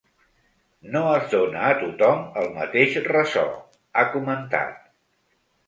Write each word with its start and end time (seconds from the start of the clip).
“No 0.95 1.03
es 1.17 1.27
dóna 1.33 1.59
a 1.67 1.75
tothom 1.83 2.25
el 2.43 2.49
mateix 2.57 2.99
ressò”, 3.11 3.47
ha 4.03 4.09
comentat. 4.17 4.85